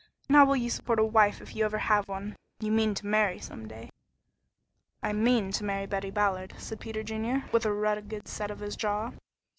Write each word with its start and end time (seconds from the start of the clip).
And 0.27 0.35
how 0.35 0.45
will 0.47 0.55
you 0.55 0.71
support 0.71 0.97
a 0.97 1.03
wife 1.05 1.41
if 1.41 1.55
you 1.55 1.63
ever 1.63 1.77
have 1.77 2.07
one? 2.09 2.35
You 2.59 2.71
mean 2.71 2.95
to 2.95 3.05
marry 3.05 3.37
some 3.37 3.67
day?" 3.67 3.91
"I 5.03 5.13
mean 5.13 5.51
to 5.51 5.63
marry 5.63 5.85
Betty 5.85 6.09
Ballard," 6.09 6.55
said 6.57 6.79
Peter 6.79 7.03
Junior, 7.03 7.43
with 7.51 7.67
a 7.67 7.71
rugged 7.71 8.27
set 8.27 8.49
of 8.49 8.61
his 8.61 8.75
jaw. 8.75 9.11